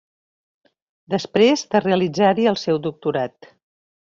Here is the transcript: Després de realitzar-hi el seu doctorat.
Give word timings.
Després 1.15 1.63
de 1.75 1.83
realitzar-hi 1.83 2.49
el 2.53 2.59
seu 2.63 2.81
doctorat. 2.89 3.53